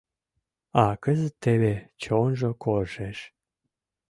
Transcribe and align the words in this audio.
А 0.83 0.85
кызыт 1.03 1.33
теве 1.43 1.73
чонжо 2.03 2.49
коржеш. 2.63 3.19